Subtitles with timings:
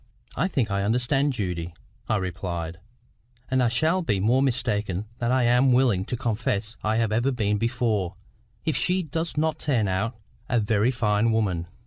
[0.35, 1.75] "I think I understand Judy,"
[2.09, 2.79] I replied;
[3.51, 7.31] "and I shall be more mistaken than I am willing to confess I have ever
[7.31, 8.15] been before,
[8.65, 10.17] if she does not turn out
[10.49, 11.67] a very fine woman.